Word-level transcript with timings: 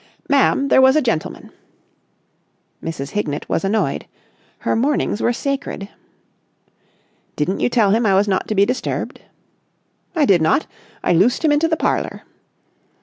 "Ma'am, 0.27 0.69
there 0.69 0.81
was 0.81 0.95
a 0.95 1.01
gentleman." 1.03 1.51
Mrs. 2.83 3.11
Hignett 3.11 3.47
was 3.47 3.63
annoyed. 3.63 4.07
Her 4.57 4.75
mornings 4.75 5.21
were 5.21 5.31
sacred. 5.31 5.89
"Didn't 7.35 7.59
you 7.59 7.69
tell 7.69 7.91
him 7.91 8.03
I 8.03 8.15
was 8.15 8.27
not 8.27 8.47
to 8.47 8.55
be 8.55 8.65
disturbed?" 8.65 9.21
"I 10.15 10.25
did 10.25 10.41
not. 10.41 10.65
I 11.03 11.13
loosed 11.13 11.45
him 11.45 11.51
into 11.51 11.67
the 11.67 11.77
parlour." 11.77 12.23